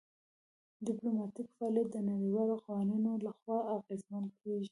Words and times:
ډیپلوماتیک 0.87 1.47
فعالیت 1.57 1.87
د 1.91 1.97
نړیوالو 2.11 2.55
قوانینو 2.65 3.11
لخوا 3.27 3.57
اغیزمن 3.77 4.23
کیږي 4.39 4.59